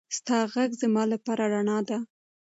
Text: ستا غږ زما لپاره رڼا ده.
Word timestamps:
ستا 0.17 0.37
غږ 0.53 0.71
زما 0.81 1.03
لپاره 1.13 1.43
رڼا 1.53 1.77
ده. 1.89 1.97